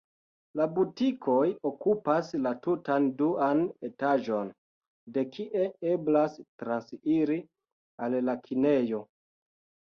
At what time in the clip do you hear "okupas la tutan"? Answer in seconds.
1.69-3.05